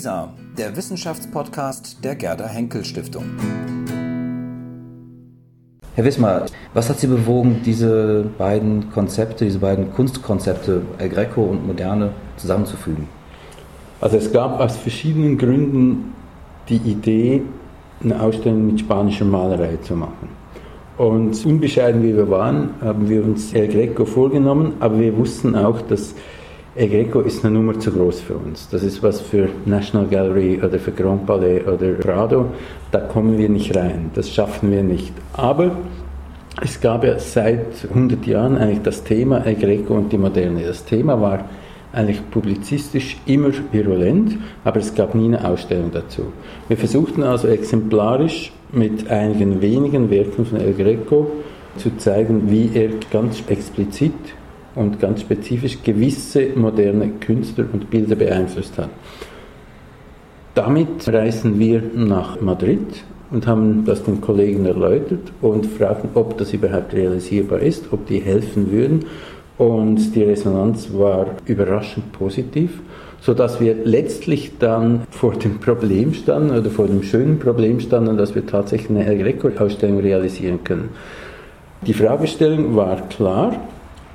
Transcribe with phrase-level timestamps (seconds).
[0.00, 3.24] WISA, der Wissenschaftspodcast der Gerda Henkel Stiftung.
[5.94, 11.66] Herr Wismar, was hat Sie bewogen, diese beiden Konzepte, diese beiden Kunstkonzepte, El Greco und
[11.66, 13.08] Moderne, zusammenzufügen?
[14.00, 16.14] Also es gab aus verschiedenen Gründen
[16.70, 17.42] die Idee,
[18.02, 20.30] eine Ausstellung mit spanischer Malerei zu machen.
[20.96, 25.82] Und unbescheiden wie wir waren, haben wir uns El Greco vorgenommen, aber wir wussten auch,
[25.82, 26.14] dass
[26.76, 28.68] El Greco ist eine Nummer zu groß für uns.
[28.68, 32.46] Das ist was für National Gallery oder für Grand Palais oder Prado.
[32.92, 34.12] Da kommen wir nicht rein.
[34.14, 35.12] Das schaffen wir nicht.
[35.32, 35.72] Aber
[36.62, 40.62] es gab ja seit 100 Jahren eigentlich das Thema El Greco und die Moderne.
[40.62, 41.44] Das Thema war
[41.92, 46.32] eigentlich publizistisch immer virulent, aber es gab nie eine Ausstellung dazu.
[46.68, 51.32] Wir versuchten also exemplarisch mit einigen wenigen Werken von El Greco
[51.78, 54.14] zu zeigen, wie er ganz explizit
[54.74, 58.90] und ganz spezifisch gewisse moderne Künstler und Bilder beeinflusst hat.
[60.54, 66.52] Damit reisen wir nach Madrid und haben das den Kollegen erläutert und fragten, ob das
[66.52, 69.06] überhaupt realisierbar ist, ob die helfen würden.
[69.58, 72.80] Und die Resonanz war überraschend positiv,
[73.20, 78.34] sodass wir letztlich dann vor dem Problem standen oder vor dem schönen Problem standen, dass
[78.34, 80.88] wir tatsächlich eine El Greco-Ausstellung realisieren können.
[81.86, 83.54] Die Fragestellung war klar,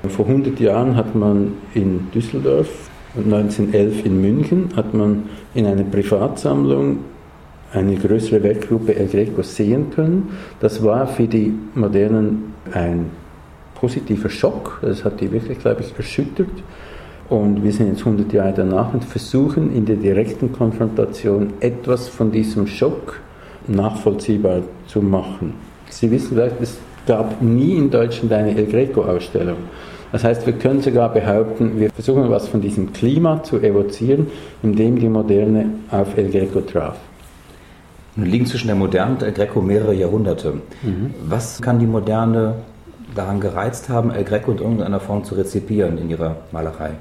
[0.09, 5.83] vor 100 Jahren hat man in Düsseldorf und 1911 in München hat man in einer
[5.83, 6.99] Privatsammlung
[7.71, 10.29] eine größere Werkgruppe El Greco sehen können.
[10.59, 13.09] Das war für die Modernen ein
[13.75, 14.79] positiver Schock.
[14.81, 16.49] Das hat die wirklich, glaube ich, erschüttert.
[17.29, 22.31] Und wir sind jetzt 100 Jahre danach und versuchen in der direkten Konfrontation etwas von
[22.31, 23.19] diesem Schock
[23.67, 25.53] nachvollziehbar zu machen.
[25.89, 29.57] Sie wissen vielleicht, es gab nie in Deutschland eine El Greco-Ausstellung.
[30.11, 34.27] Das heißt, wir können sogar behaupten, wir versuchen was von diesem Klima zu evozieren,
[34.63, 36.95] in dem die Moderne auf El Greco traf.
[38.15, 40.53] Nun liegen zwischen der Moderne und El Greco mehrere Jahrhunderte.
[40.83, 41.13] Mhm.
[41.27, 42.55] Was kann die Moderne
[43.13, 46.91] daran gereizt haben, El Greco in irgendeiner Form zu rezipieren in ihrer Malerei?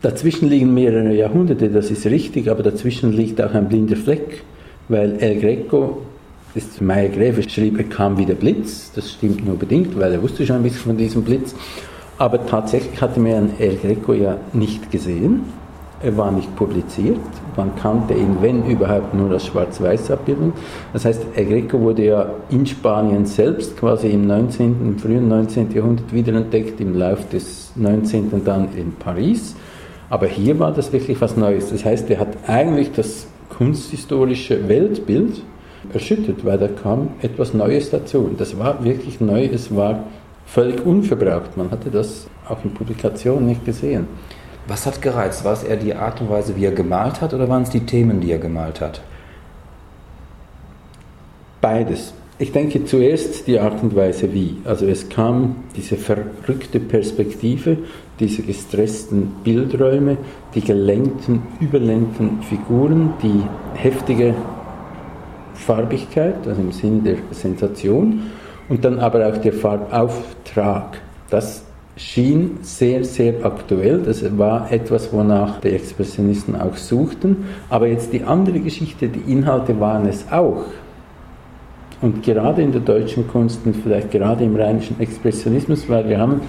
[0.00, 4.42] Dazwischen liegen mehrere Jahrhunderte, das ist richtig, aber dazwischen liegt auch ein blinder Fleck,
[4.88, 6.02] weil El Greco
[6.54, 8.90] das Meier Gräfe schrieb, er kam wie der Blitz.
[8.94, 11.54] Das stimmt nur bedingt, weil er wusste schon ein bisschen von diesem Blitz.
[12.18, 15.42] Aber tatsächlich hatte man El Greco ja nicht gesehen.
[16.02, 17.18] Er war nicht publiziert.
[17.56, 20.52] Man kannte ihn, wenn überhaupt, nur als Schwarz-Weiß-Abbildung.
[20.92, 25.72] Das heißt, El Greco wurde ja in Spanien selbst quasi im 19., im frühen 19.
[25.72, 28.44] Jahrhundert wiederentdeckt, im Lauf des 19.
[28.44, 29.56] dann in Paris.
[30.08, 31.70] Aber hier war das wirklich was Neues.
[31.70, 35.42] Das heißt, er hat eigentlich das kunsthistorische Weltbild
[35.92, 38.18] erschüttert, weil da kam etwas Neues dazu.
[38.18, 40.04] Und das war wirklich neu, es war
[40.46, 41.56] völlig unverbraucht.
[41.56, 44.06] Man hatte das auch in Publikationen nicht gesehen.
[44.66, 45.44] Was hat gereizt?
[45.44, 47.86] War es eher die Art und Weise, wie er gemalt hat, oder waren es die
[47.86, 49.00] Themen, die er gemalt hat?
[51.60, 52.12] Beides.
[52.40, 54.58] Ich denke zuerst die Art und Weise wie.
[54.64, 57.78] Also es kam diese verrückte Perspektive,
[58.20, 60.18] diese gestressten Bildräume,
[60.54, 63.42] die gelenkten, überlenkten Figuren, die
[63.74, 64.34] heftige
[65.68, 68.22] Farbigkeit, also im Sinne der Sensation,
[68.70, 70.98] und dann aber auch der Farbauftrag.
[71.28, 71.62] Das
[71.94, 73.98] schien sehr, sehr aktuell.
[74.02, 77.44] Das war etwas, wonach die Expressionisten auch suchten.
[77.68, 80.64] Aber jetzt die andere Geschichte, die Inhalte waren es auch.
[82.00, 86.40] Und gerade in der deutschen Kunst und vielleicht gerade im rheinischen Expressionismus, weil wir haben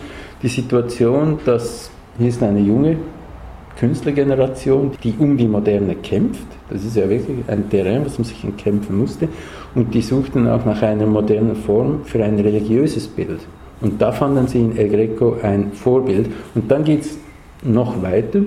[0.42, 2.98] die Situation, dass hier ist eine junge
[3.80, 6.48] Künstlergeneration, die um die Moderne kämpft.
[6.70, 9.30] Das ist ja wirklich ein Terrain, was man sich kämpfen musste.
[9.74, 13.40] Und die suchten auch nach einer modernen Form für ein religiöses Bild.
[13.80, 16.30] Und da fanden sie in El Greco ein Vorbild.
[16.56, 17.18] Und dann geht es
[17.64, 18.42] noch weiter.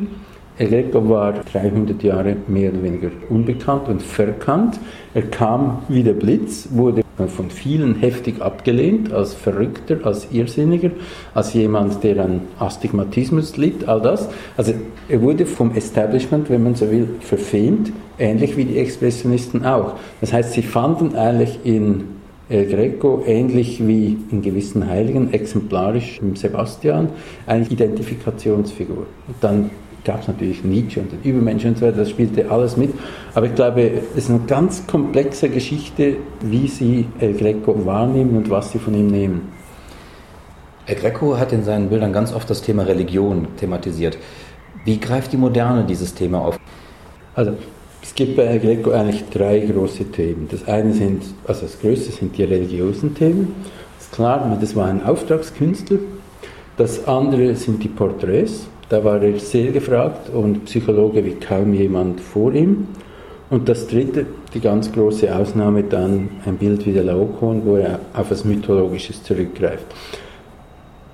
[0.58, 4.78] El Greco war 300 Jahre mehr oder weniger unbekannt und verkannt.
[5.14, 10.90] Er kam wie der Blitz, wurde von vielen heftig abgelehnt, als Verrückter, als Irrsinniger,
[11.34, 14.28] als jemand, der an Astigmatismus litt, all das.
[14.56, 14.72] Also
[15.08, 19.94] er wurde vom Establishment, wenn man so will, verfemt, ähnlich wie die Expressionisten auch.
[20.20, 22.04] Das heißt, sie fanden eigentlich in
[22.48, 27.08] El Greco ähnlich wie in gewissen Heiligen, exemplarisch im Sebastian,
[27.46, 29.06] eine Identifikationsfigur.
[29.26, 29.70] Und dann
[30.04, 32.92] gab es natürlich Nietzsche und den Übermenschen und so weiter, das spielte alles mit.
[33.34, 38.50] Aber ich glaube, es ist eine ganz komplexe Geschichte, wie sie El Greco wahrnehmen und
[38.50, 39.52] was sie von ihm nehmen.
[40.86, 44.18] El Greco hat in seinen Bildern ganz oft das Thema Religion thematisiert.
[44.84, 46.58] Wie greift die Moderne dieses Thema auf?
[47.34, 47.52] Also,
[48.02, 50.48] es gibt bei El Greco eigentlich drei große Themen.
[50.50, 53.54] Das eine sind, also das größte sind die religiösen Themen.
[53.96, 55.98] Das ist klar, das war ein Auftragskünstler.
[56.76, 62.20] Das andere sind die Porträts Da war er sehr gefragt und Psychologe wie kaum jemand
[62.20, 62.88] vor ihm.
[63.48, 68.00] Und das dritte, die ganz große Ausnahme, dann ein Bild wie der Laokoon, wo er
[68.12, 69.86] auf etwas Mythologisches zurückgreift.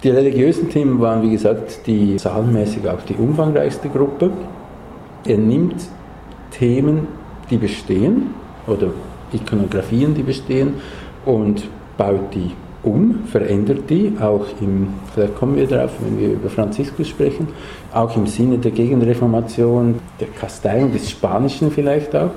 [0.02, 4.32] Die religiösen Themen waren, wie gesagt, die zahlenmäßig auch die umfangreichste Gruppe.
[5.24, 5.80] Er nimmt
[6.50, 7.06] Themen,
[7.48, 8.34] die bestehen,
[8.66, 8.88] oder
[9.32, 10.74] Ikonografien, die bestehen,
[11.24, 11.62] und
[11.96, 12.50] baut die
[12.82, 17.48] um, verändert die, auch im, vielleicht kommen wir darauf, wenn wir über Franziskus sprechen,
[17.92, 22.30] auch im Sinne der Gegenreformation, der Kasteiung des Spanischen vielleicht auch.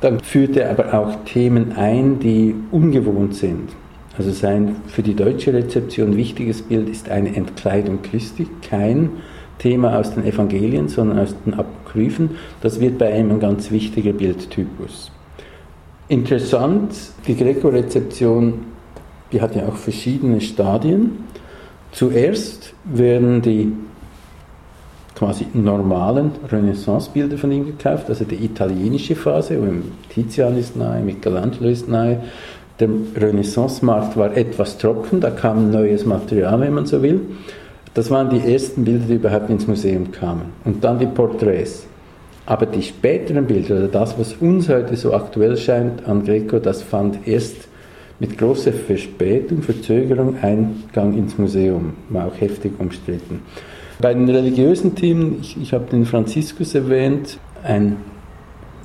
[0.00, 3.70] Dann führt er aber auch Themen ein, die ungewohnt sind.
[4.16, 9.10] Also sein für die deutsche Rezeption wichtiges Bild ist eine Entkleidung Christi, kein
[9.58, 12.30] Thema aus den Evangelien, sondern aus den Apokryphen.
[12.60, 15.10] Das wird bei ihm ein ganz wichtiger Bildtypus.
[16.08, 16.94] Interessant,
[17.26, 18.73] die Greco-Rezeption,
[19.32, 21.24] die hat ja auch verschiedene Stadien.
[21.92, 23.72] Zuerst werden die
[25.14, 29.66] quasi normalen Renaissance-Bilder von ihm gekauft, also die italienische Phase, wo
[30.12, 32.20] Tizian ist nahe, Michelangelo ist nahe.
[32.80, 37.20] Der Renaissance-Markt war etwas trocken, da kam neues Material, wenn man so will.
[37.94, 40.46] Das waren die ersten Bilder, die überhaupt ins Museum kamen.
[40.64, 41.86] Und dann die Porträts.
[42.46, 46.82] Aber die späteren Bilder, oder das, was uns heute so aktuell scheint an Greco, das
[46.82, 47.68] fand erst
[48.20, 53.42] mit großer Verspätung, Verzögerung Eingang ins Museum, war auch heftig umstritten.
[54.00, 57.96] Bei den religiösen Themen, ich, ich habe den Franziskus erwähnt, ein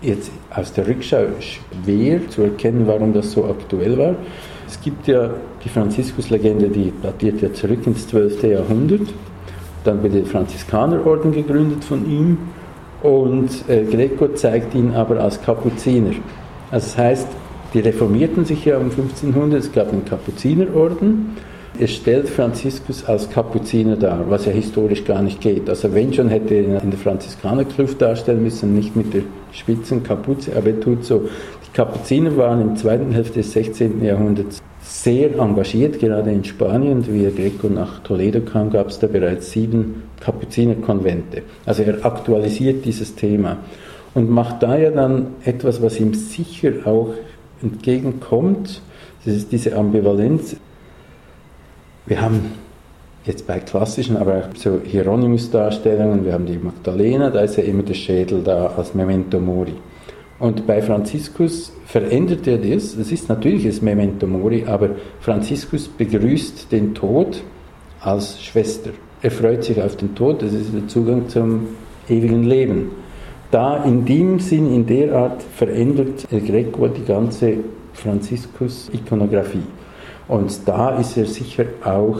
[0.02, 4.16] jetzt aus der Rückschau schwer zu erkennen, warum das so aktuell war.
[4.68, 5.31] Es gibt ja
[5.64, 8.44] die Franziskus-Legende, die datiert ja zurück ins 12.
[8.44, 9.14] Jahrhundert.
[9.84, 12.38] Dann wird der Franziskanerorden gegründet von ihm
[13.02, 16.12] und äh, Greco zeigt ihn aber als Kapuziner.
[16.72, 17.28] Also das heißt,
[17.74, 21.38] die reformierten sich ja um 1500, es gab einen Kapuzinerorden.
[21.80, 25.69] Es stellt Franziskus als Kapuziner dar, was ja historisch gar nicht geht.
[25.69, 29.21] Also wenn schon hätte er in der Franziskanerkluft darstellen müssen, nicht mit der
[29.54, 31.30] spitzen Kapuze, aber er tut so.
[31.66, 34.04] Die Kapuziner waren im zweiten Hälfte des 16.
[34.04, 37.06] Jahrhunderts sehr engagiert, gerade in Spanien.
[37.07, 41.44] Wie der Greco nach Toledo kam, gab es da bereits sieben Kapuzinerkonvente.
[41.66, 43.57] Also er aktualisiert dieses Thema
[44.16, 47.13] und macht da ja dann etwas, was ihm sicher auch
[47.61, 48.81] entgegenkommt.
[49.25, 50.56] Das ist diese Ambivalenz.
[52.06, 52.51] Wir haben
[53.25, 57.83] jetzt bei klassischen, aber auch so Hieronymus-Darstellungen, wir haben die Magdalena, da ist ja immer
[57.83, 59.75] der Schädel da als Memento Mori.
[60.39, 62.97] Und bei Franziskus verändert er das.
[62.97, 67.44] Das ist natürlich das Memento Mori, aber Franziskus begrüßt den Tod
[68.00, 68.91] als Schwester.
[69.21, 71.67] Er freut sich auf den Tod, das ist der Zugang zum
[72.07, 72.91] ewigen Leben.
[73.51, 77.56] Da in dem Sinn, in der Art verändert El Greco die ganze
[77.94, 79.63] Franziskus-Ikonografie.
[80.28, 82.19] Und da ist er sicher auch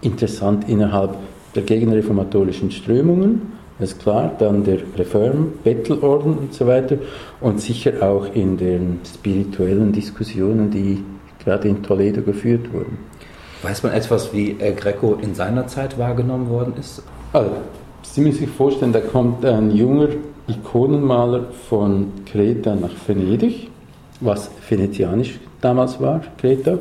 [0.00, 1.16] interessant innerhalb
[1.54, 6.98] der gegenreformatorischen Strömungen ist klar, dann der Reform, Bettelorden und so weiter
[7.40, 11.02] und sicher auch in den spirituellen Diskussionen, die
[11.42, 12.98] gerade in Toledo geführt wurden.
[13.62, 17.02] Weiß man etwas, wie El Greco in seiner Zeit wahrgenommen worden ist?
[17.32, 17.50] Also,
[18.02, 20.08] Sie müssen sich vorstellen, da kommt ein junger
[20.50, 23.68] Ikonenmaler von Kreta nach Venedig,
[24.20, 26.78] was venezianisch damals war, Kreta,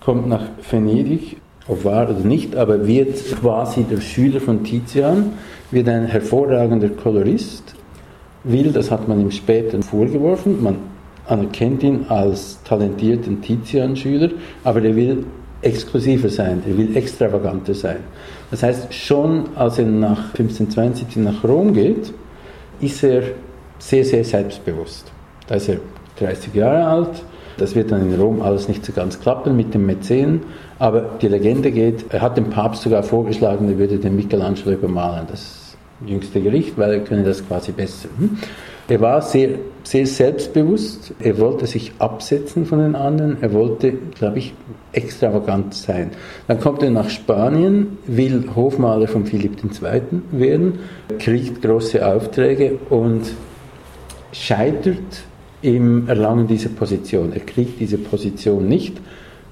[0.00, 5.32] kommt nach Venedig, ob wahr oder nicht, aber wird quasi der Schüler von Tizian
[5.70, 7.74] wird ein hervorragender Kolorist,
[8.44, 10.76] will, das hat man ihm später vorgeworfen, man
[11.26, 14.30] anerkennt ihn als talentierten Tizian-Schüler,
[14.64, 15.26] aber er will
[15.60, 17.98] exklusiver sein, er will extravaganter sein.
[18.50, 22.12] Das heißt, schon als er nach 1572 nach Rom geht,
[22.80, 23.22] ist er
[23.78, 25.10] sehr, sehr selbstbewusst.
[25.46, 25.78] Da ist er
[26.18, 27.22] 30 Jahre alt,
[27.58, 30.42] das wird dann in Rom alles nicht so ganz klappen mit dem Mäzen,
[30.78, 35.26] aber die Legende geht, er hat dem Papst sogar vorgeschlagen, er würde den Michelangelo übermalen.
[35.28, 38.08] Das jüngste Gericht, weil er könne das quasi besser.
[38.90, 39.50] Er war sehr,
[39.82, 44.54] sehr selbstbewusst, er wollte sich absetzen von den anderen, er wollte, glaube ich,
[44.92, 46.12] extravagant sein.
[46.46, 50.00] Dann kommt er nach Spanien, will Hofmaler von Philipp II.
[50.30, 50.78] werden,
[51.18, 53.34] kriegt große Aufträge und
[54.32, 55.22] scheitert
[55.60, 57.34] im Erlangen dieser Position.
[57.34, 58.96] Er kriegt diese Position nicht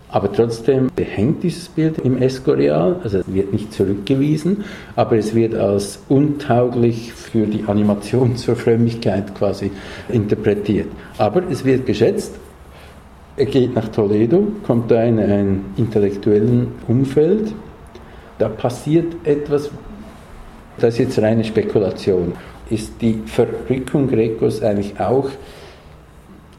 [0.08, 5.54] aber trotzdem hängt dieses Bild im Escorial, also es wird nicht zurückgewiesen, aber es wird
[5.54, 9.72] als untauglich für die Animation zur Frömmigkeit quasi
[10.08, 10.88] interpretiert.
[11.18, 12.34] Aber es wird geschätzt,
[13.36, 17.52] er geht nach Toledo, kommt da in ein intellektuellen Umfeld,
[18.38, 19.70] da passiert etwas,
[20.78, 22.32] das ist jetzt reine Spekulation.
[22.68, 25.28] Ist die Verrückung Grecos eigentlich auch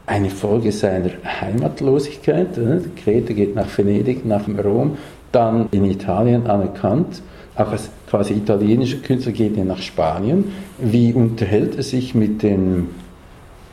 [0.08, 1.10] eine Folge seiner
[1.40, 2.48] Heimatlosigkeit.
[2.96, 4.96] Kreta geht nach Venedig, nach Rom,
[5.32, 7.22] dann in Italien anerkannt,
[7.54, 10.52] auch als quasi italienischer Künstler geht er nach Spanien.
[10.78, 12.88] Wie unterhält er sich mit, den,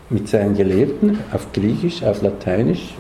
[0.10, 2.96] mit seinen Gelehrten auf Griechisch, auf Lateinisch,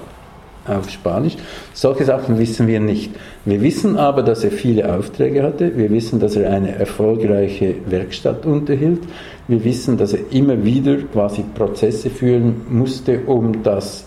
[0.67, 1.35] auf Spanisch?
[1.73, 3.11] Solche Sachen wissen wir nicht.
[3.45, 5.77] Wir wissen aber, dass er viele Aufträge hatte.
[5.77, 9.01] Wir wissen, dass er eine erfolgreiche Werkstatt unterhielt.
[9.47, 14.05] Wir wissen, dass er immer wieder quasi Prozesse führen musste, um das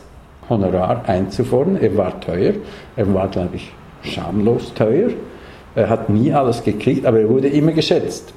[0.48, 1.76] Honorar einzufordern.
[1.76, 2.54] Er war teuer.
[2.96, 3.72] Er war, glaube ich,
[4.02, 5.10] schamlos teuer.
[5.74, 8.32] Er hat nie alles gekriegt, aber er wurde immer geschätzt.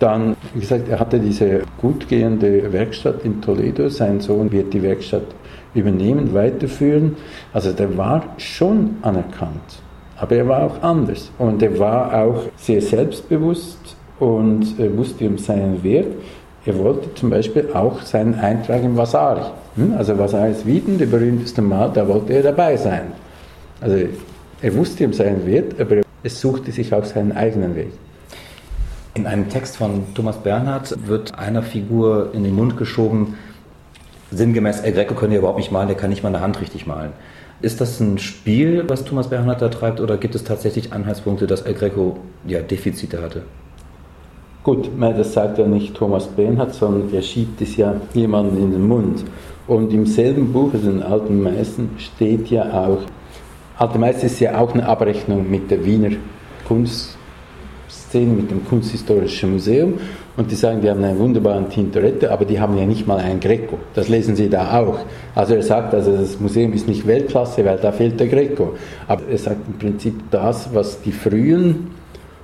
[0.00, 3.88] Dann, wie gesagt, er hatte diese gut gehende Werkstatt in Toledo.
[3.90, 5.26] Sein Sohn wird die Werkstatt
[5.74, 7.16] übernehmen, weiterführen.
[7.52, 9.82] Also der war schon anerkannt.
[10.16, 11.30] Aber er war auch anders.
[11.38, 16.08] Und er war auch sehr selbstbewusst und er wusste um seinen Wert.
[16.64, 19.50] Er wollte zum Beispiel auch seinen Eintrag im Vasari.
[19.76, 19.94] Hm?
[19.98, 23.12] Also Vasaris Wieden, der berühmteste Mal, da wollte er dabei sein.
[23.82, 23.96] Also
[24.62, 27.92] er wusste um seinen Wert, aber es suchte sich auch seinen eigenen Weg.
[29.14, 33.34] In einem Text von Thomas Bernhard wird einer Figur in den Mund geschoben,
[34.30, 36.86] sinngemäß, El Greco könnte ja überhaupt nicht malen, der kann nicht mal eine Hand richtig
[36.86, 37.10] malen.
[37.60, 41.62] Ist das ein Spiel, was Thomas Bernhard da treibt, oder gibt es tatsächlich Anhaltspunkte, dass
[41.62, 43.42] El Greco ja, Defizite hatte?
[44.62, 48.86] Gut, das sagt ja nicht Thomas Bernhard, sondern er schiebt es ja jemandem in den
[48.86, 49.24] Mund.
[49.66, 53.00] Und im selben Buch, also in Alten Meißen, steht ja auch,
[53.76, 56.10] Alte Meister ist ja auch eine Abrechnung mit der Wiener
[58.10, 59.94] Kunstszene, mit dem Kunsthistorischen Museum.
[60.36, 63.40] Und die sagen, die haben einen wunderbaren Tintoretto, aber die haben ja nicht mal ein
[63.40, 63.78] Greco.
[63.94, 64.98] Das lesen Sie da auch.
[65.34, 68.74] Also er sagt, also das Museum ist nicht Weltklasse, weil da fehlt der Greco.
[69.06, 71.88] Aber er sagt im Prinzip das, was die frühen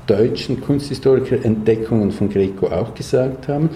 [0.06, 3.70] deutschen Kunsthistoriker Entdeckungen von Greco auch gesagt haben.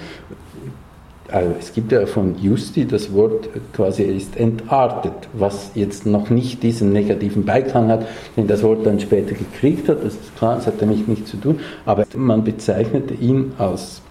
[1.33, 6.63] Also es gibt ja von Justi das Wort quasi ist entartet, was jetzt noch nicht
[6.63, 8.07] diesen negativen Beiklang hat,
[8.37, 9.99] den das Wort dann später gekriegt hat.
[10.05, 11.61] Das ist klar, das hat damit nichts zu tun.
[11.87, 14.03] Aber man bezeichnete ihn als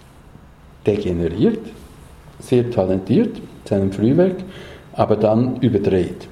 [0.86, 1.60] degeneriert,
[2.38, 4.36] sehr talentiert, seinem Frühwerk,
[4.94, 6.26] aber dann überdreht.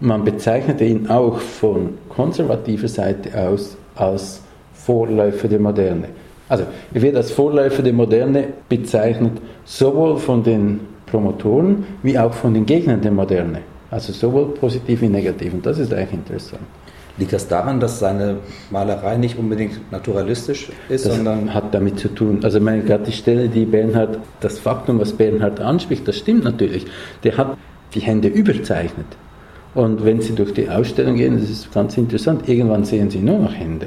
[0.00, 4.40] Man bezeichnete ihn auch von konservativer Seite aus als
[4.74, 6.08] Vorläufer der Moderne.
[6.52, 9.32] Also wird als Vorläufer der Moderne bezeichnet,
[9.64, 13.60] sowohl von den Promotoren wie auch von den Gegnern der Moderne.
[13.90, 15.54] Also sowohl positiv wie negativ.
[15.54, 16.60] Und das ist eigentlich interessant.
[17.16, 18.36] Liegt das daran, dass seine
[18.70, 21.54] Malerei nicht unbedingt naturalistisch ist, das sondern.
[21.54, 22.40] hat damit zu tun.
[22.42, 26.84] Also, meine, gerade die Stelle, die Bernhard, das Faktum, was Bernhard anspricht, das stimmt natürlich.
[27.24, 27.56] Der hat
[27.94, 29.06] die Hände überzeichnet.
[29.74, 33.38] Und wenn Sie durch die Ausstellung gehen, das ist ganz interessant, irgendwann sehen Sie nur
[33.38, 33.86] noch Hände.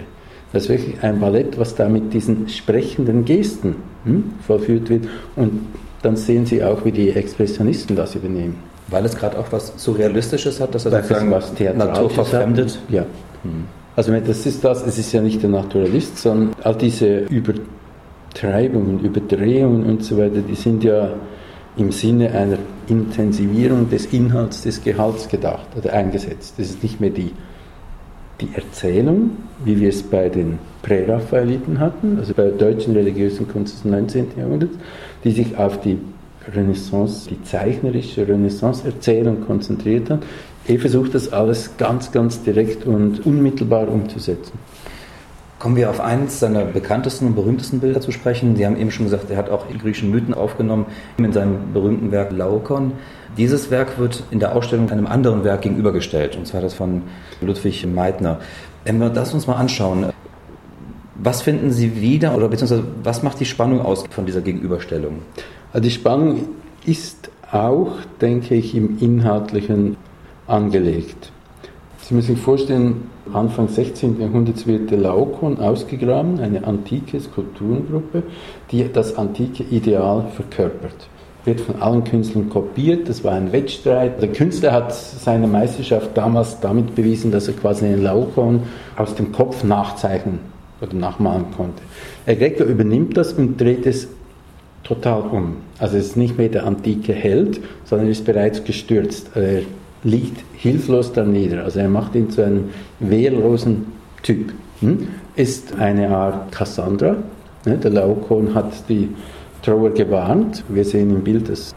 [0.54, 3.75] Das ist wirklich ein Ballett, was da mit diesen sprechenden Gesten
[4.06, 5.08] hm, vollführt wird.
[5.36, 5.68] Und
[6.02, 8.56] dann sehen Sie auch, wie die Expressionisten das übernehmen.
[8.88, 12.80] Weil es gerade auch was Surrealistisches hat, dass er sozusagen was Natur verfremdet.
[12.90, 13.02] Ja.
[13.44, 13.66] Hm.
[13.96, 19.84] Also das ist das, es ist ja nicht der Naturalist, sondern all diese Übertreibungen, Überdrehungen
[19.86, 21.14] und so weiter, die sind ja
[21.78, 26.56] im Sinne einer Intensivierung des Inhalts des Gehalts gedacht oder eingesetzt.
[26.58, 27.32] Das ist nicht mehr die
[28.42, 29.32] die Erzählung,
[29.63, 34.27] wie wir es bei den Präraphaeliten hatten, also bei der deutschen religiösen Kunst des 19.
[34.38, 34.75] Jahrhunderts,
[35.24, 35.98] die sich auf die
[36.54, 40.24] Renaissance, die zeichnerische Renaissance-Erzählung konzentriert hat.
[40.68, 44.54] Er versucht das alles ganz, ganz direkt und unmittelbar umzusetzen.
[45.65, 48.55] Kommen wir auf eines seiner bekanntesten und berühmtesten Bilder zu sprechen.
[48.55, 50.86] Sie haben eben schon gesagt, er hat auch griechischen Mythen aufgenommen
[51.17, 52.91] in seinem berühmten Werk Laokon.
[53.36, 57.01] Dieses Werk wird in der Ausstellung einem anderen Werk gegenübergestellt, und zwar das von
[57.41, 58.41] Ludwig Meitner.
[58.84, 60.13] Wenn wir das uns mal anschauen,
[61.15, 65.24] was finden Sie wieder oder beziehungsweise was macht die Spannung aus von dieser Gegenüberstellung?
[65.74, 66.48] Also die Spannung
[66.86, 69.98] ist auch, denke ich, im Inhaltlichen
[70.45, 71.31] angelegt.
[72.08, 74.22] Sie müssen sich vorstellen, Anfang 16.
[74.22, 78.22] Jahrhunderts wird der Laokon ausgegraben, eine antike Skulpturengruppe,
[78.72, 81.10] die das antike Ideal verkörpert
[81.46, 83.08] wird von allen Künstlern kopiert.
[83.10, 84.22] Das war ein Wettstreit.
[84.22, 88.64] Der Künstler hat seine Meisterschaft damals damit bewiesen, dass er quasi einen Laokoon
[88.96, 90.40] aus dem Kopf nachzeichnen
[90.82, 91.82] oder nachmalen konnte.
[92.26, 94.08] Greco übernimmt das und dreht es
[94.84, 95.58] total um.
[95.80, 99.30] Also es ist nicht mehr der antike Held, sondern er ist bereits gestürzt.
[99.36, 99.62] Er
[100.06, 101.66] liegt hilflos da nieder.
[101.66, 102.70] Also er macht ihn zu einem
[103.00, 103.88] wehrlosen
[104.24, 104.54] Typ.
[104.80, 105.08] Hm?
[105.36, 107.18] Ist eine Art Cassandra.
[107.66, 107.78] Ne?
[107.78, 109.10] Der Laokoon hat die
[109.64, 110.64] Trauer gewarnt.
[110.70, 111.74] Wir sehen im Bild das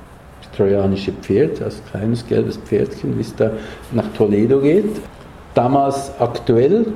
[0.55, 3.51] trojanische Pferd, das kleines gelbes Pferdchen, wie es da
[3.93, 5.01] nach Toledo geht.
[5.55, 6.87] Damals aktuell,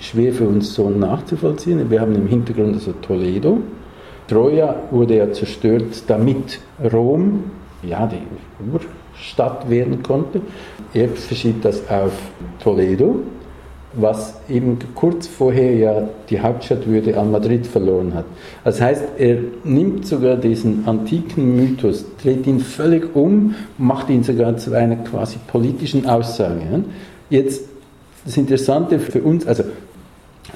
[0.00, 1.90] schwer für uns so nachzuvollziehen.
[1.90, 3.58] Wir haben im Hintergrund also Toledo.
[4.28, 6.60] Troja wurde ja zerstört, damit
[6.92, 7.44] Rom
[7.82, 8.18] ja, die
[9.18, 10.40] Urstadt werden konnte.
[10.94, 12.12] Er verschiebt das auf
[12.62, 13.22] Toledo
[13.94, 18.26] was eben kurz vorher ja die Hauptstadtwürde an Madrid verloren hat.
[18.64, 24.56] Das heißt, er nimmt sogar diesen antiken Mythos, dreht ihn völlig um, macht ihn sogar
[24.56, 26.84] zu einer quasi politischen Aussage.
[27.30, 27.64] Jetzt
[28.24, 29.64] das Interessante für uns, also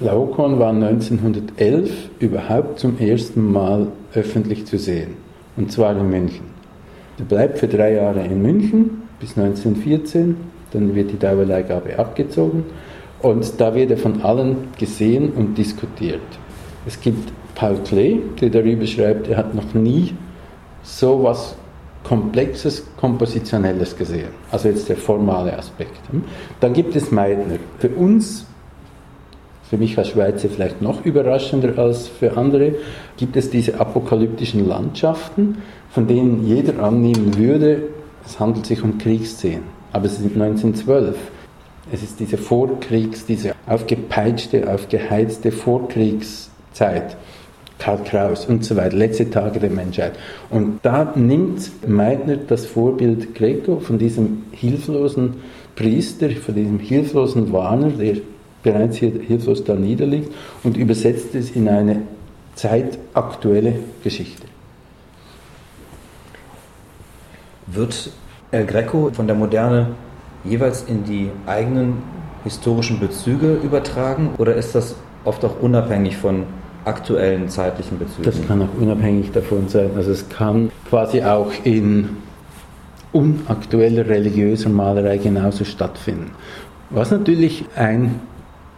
[0.01, 5.15] Laocoon war 1911 überhaupt zum ersten Mal öffentlich zu sehen,
[5.57, 6.52] und zwar in München.
[7.19, 10.37] Er bleibt für drei Jahre in München bis 1914,
[10.73, 12.65] dann wird die Dauerleihgabe abgezogen
[13.21, 16.21] und da wird er von allen gesehen und diskutiert.
[16.87, 20.15] Es gibt Paul Klee, der darüber schreibt, er hat noch nie
[20.83, 21.55] so etwas
[22.03, 24.31] Komplexes, Kompositionelles gesehen.
[24.51, 26.01] Also jetzt der formale Aspekt.
[26.61, 27.59] Dann gibt es Meidner.
[27.79, 28.47] Für uns,
[29.73, 32.75] für mich als Schweizer vielleicht noch überraschender als für andere,
[33.17, 37.85] gibt es diese apokalyptischen Landschaften, von denen jeder annehmen würde,
[38.23, 39.63] es handelt sich um Kriegsszenen.
[39.91, 41.17] Aber es sind 1912.
[41.91, 47.17] Es ist diese Vorkriegs-, diese aufgepeitschte, aufgeheizte Vorkriegszeit.
[47.79, 50.13] Karl Kraus und so weiter, letzte Tage der Menschheit.
[50.51, 55.37] Und da nimmt Meitner das Vorbild Greco von diesem hilflosen
[55.77, 58.17] Priester, von diesem hilflosen Warner, der
[58.63, 62.03] bereits hier hilflos da niederliegt, und übersetzt es in eine
[62.55, 64.47] zeitaktuelle Geschichte.
[67.67, 68.11] Wird
[68.51, 69.89] El Greco von der Moderne
[70.45, 72.03] jeweils in die eigenen
[72.45, 76.45] historischen Bezüge übertragen oder ist das oft auch unabhängig von
[76.85, 78.25] aktuellen zeitlichen Bezügen?
[78.25, 79.91] Das kann auch unabhängig davon sein.
[79.97, 82.17] Also es kann quasi auch in
[83.13, 86.33] unaktueller religiöser Malerei genauso stattfinden.
[86.91, 88.21] Was natürlich ein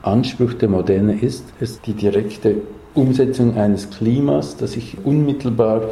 [0.07, 2.57] Anspruch der Moderne ist, ist die direkte
[2.95, 5.83] Umsetzung eines Klimas, dass ich unmittelbar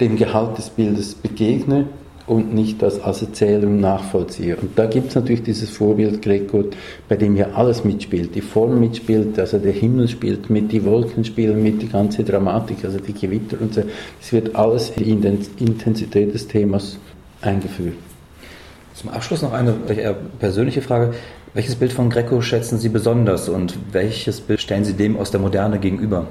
[0.00, 1.86] dem Gehalt des Bildes begegne
[2.26, 4.56] und nicht das als Erzählung nachvollziehe.
[4.56, 6.64] Und da gibt es natürlich dieses Vorbild Greco,
[7.08, 8.34] bei dem ja alles mitspielt.
[8.34, 12.78] Die Form mitspielt, also der Himmel spielt mit, die Wolken spielen mit, die ganze Dramatik,
[12.84, 13.82] also die Gewitter und so.
[14.20, 16.98] Es wird alles in die Intensität des Themas
[17.40, 17.94] eingeführt.
[18.94, 21.14] Zum Abschluss noch eine eher persönliche Frage.
[21.56, 25.40] Welches Bild von Greco schätzen Sie besonders und welches Bild stellen Sie dem aus der
[25.40, 26.26] Moderne gegenüber?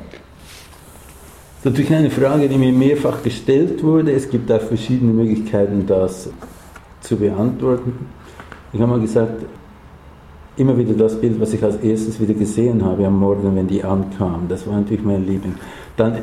[1.63, 4.11] Das ist natürlich eine Frage, die mir mehrfach gestellt wurde.
[4.11, 6.29] Es gibt auch verschiedene Möglichkeiten, das
[7.01, 8.05] zu beantworten.
[8.71, 9.41] Ich habe mal gesagt,
[10.57, 13.83] immer wieder das Bild, was ich als erstes wieder gesehen habe am Morgen, wenn die
[13.83, 14.47] ankamen.
[14.47, 15.55] Das war natürlich mein Liebling.
[15.97, 16.19] Dann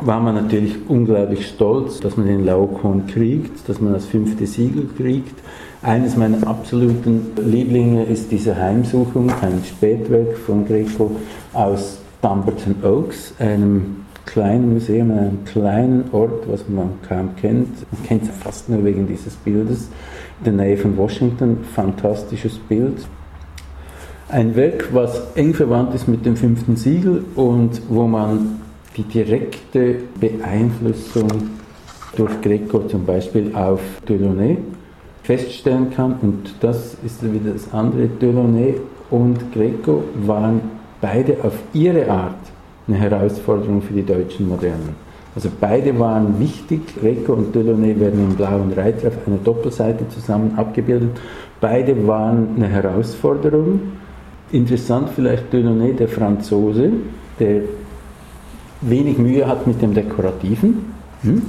[0.00, 4.88] war man natürlich unglaublich stolz, dass man den Laocoon kriegt, dass man das fünfte Siegel
[4.96, 5.34] kriegt.
[5.82, 11.10] Eines meiner absoluten Lieblinge ist diese Heimsuchung, ein Spätwerk von Greco
[11.52, 17.68] aus Dumbarton Oaks, einem kleinen Museum, in einem kleinen Ort, was man kaum kennt.
[17.90, 19.88] Man kennt es fast nur wegen dieses Bildes.
[20.38, 23.04] In der Nähe von Washington, fantastisches Bild.
[24.32, 28.62] Ein Werk, was eng verwandt ist mit dem fünften Siegel und wo man
[28.96, 31.28] die direkte Beeinflussung
[32.16, 34.56] durch Greco zum Beispiel auf Delaunay
[35.22, 36.14] feststellen kann.
[36.22, 38.08] Und das ist wieder das andere.
[38.08, 38.76] Delaunay
[39.10, 40.62] und Greco waren
[41.02, 42.34] beide auf ihre Art
[42.88, 44.96] eine Herausforderung für die deutschen Modernen.
[45.34, 46.80] Also beide waren wichtig.
[46.98, 51.20] Greco und Delaunay werden im Blauen Reiter auf einer Doppelseite zusammen abgebildet.
[51.60, 53.80] Beide waren eine Herausforderung.
[54.52, 56.90] Interessant vielleicht Delaunay, der Franzose,
[57.40, 57.62] der
[58.82, 61.42] wenig Mühe hat mit dem Dekorativen, hm?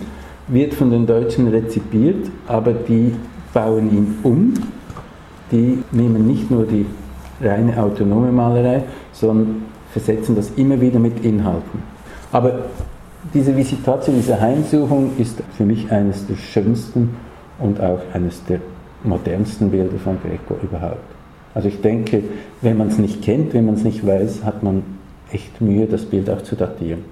[0.47, 3.13] wird von den Deutschen rezipiert, aber die
[3.53, 4.53] bauen ihn um.
[5.51, 6.85] Die nehmen nicht nur die
[7.41, 11.83] reine autonome Malerei, sondern versetzen das immer wieder mit Inhalten.
[12.31, 12.65] Aber
[13.33, 17.15] diese Visitation, diese Heimsuchung ist für mich eines der schönsten
[17.59, 18.59] und auch eines der
[19.03, 21.12] modernsten Bilder von Greco überhaupt.
[21.55, 22.23] Also ich denke,
[22.61, 24.83] wenn man es nicht kennt, wenn man es nicht weiß, hat man
[25.31, 27.05] echt Mühe, das Bild auch zu datieren.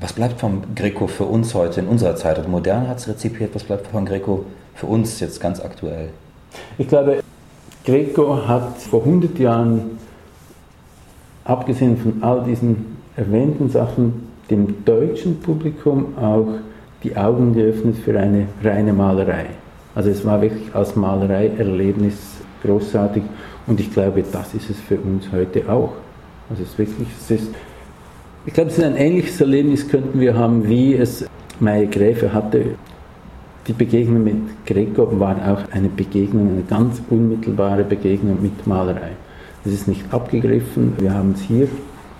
[0.00, 2.36] Was bleibt von Greco für uns heute in unserer Zeit?
[2.36, 6.10] Also modern hat es rezipiert, was bleibt von Greco für uns jetzt ganz aktuell?
[6.76, 7.22] Ich glaube,
[7.84, 9.98] Greco hat vor 100 Jahren
[11.44, 16.48] abgesehen von all diesen erwähnten Sachen, dem deutschen Publikum auch
[17.02, 19.46] die Augen geöffnet für eine reine Malerei.
[19.96, 23.22] Also es war wirklich als Malerei-Erlebnis großartig
[23.66, 25.94] und ich glaube, das ist es für uns heute auch.
[26.50, 27.48] Also es ist wirklich, es ist,
[28.44, 31.24] ich glaube, es ist ein ähnliches Erlebnis könnten wir haben, wie es
[31.60, 32.74] Meier Gräfe hatte.
[33.66, 39.12] Die Begegnung mit Greco war auch eine Begegnung, eine ganz unmittelbare Begegnung mit Malerei.
[39.64, 40.92] Es ist nicht abgegriffen.
[40.98, 41.68] Wir haben es hier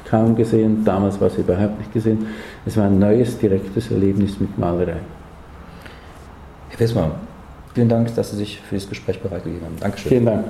[0.09, 0.83] kaum gesehen.
[0.83, 2.27] Damals war es überhaupt nicht gesehen.
[2.65, 4.97] Es war ein neues, direktes Erlebnis mit Malerei.
[6.71, 7.13] Herr Wissmann,
[7.77, 9.77] vielen Dank, dass Sie sich für das Gespräch bereitgegeben haben.
[9.79, 10.09] Dankeschön.
[10.09, 10.47] Vielen Dank.